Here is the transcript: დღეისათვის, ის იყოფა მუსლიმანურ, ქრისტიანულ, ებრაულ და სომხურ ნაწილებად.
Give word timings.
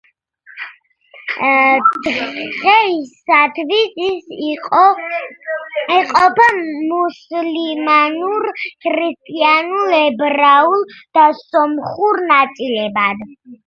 დღეისათვის, 1.33 3.99
ის 4.07 4.31
იყოფა 4.47 6.47
მუსლიმანურ, 6.55 8.49
ქრისტიანულ, 8.87 9.95
ებრაულ 10.01 10.85
და 11.19 11.29
სომხურ 11.45 12.25
ნაწილებად. 12.35 13.25